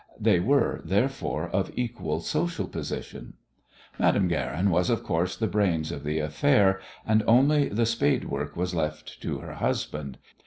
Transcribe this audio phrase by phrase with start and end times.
[0.19, 3.35] They were, therefore, of equal social position.
[3.99, 8.55] Madame Guerin was, of course, the brains of the affair, and only the "spade work"
[8.57, 10.17] was left to her husband.